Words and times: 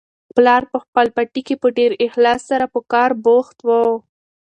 پلار 0.35 0.63
په 0.71 0.77
خپل 0.83 1.05
پټي 1.15 1.41
کې 1.47 1.55
په 1.61 1.67
ډېر 1.77 1.91
اخلاص 2.05 2.41
سره 2.51 2.65
په 2.73 2.79
کار 2.93 3.11
بوخت 3.25 3.57
و. 3.67 3.69